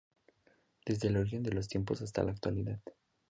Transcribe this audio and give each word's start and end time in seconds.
Desde 0.83 1.09
el 1.09 1.17
origen 1.17 1.43
de 1.43 1.51
los 1.51 1.67
tiempos 1.67 2.01
hasta 2.01 2.23
la 2.23 2.31
actualidad. 2.31 2.79